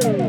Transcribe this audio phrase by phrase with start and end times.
[0.00, 0.25] Kill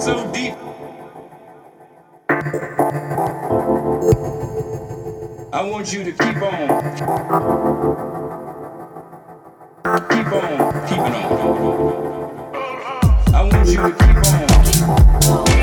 [0.00, 0.54] So deep.
[5.52, 6.68] I want you to keep on.
[10.08, 11.30] Keep on keeping on.
[13.34, 14.16] I want you to keep
[15.54, 15.59] on.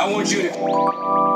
[0.00, 1.29] I want you to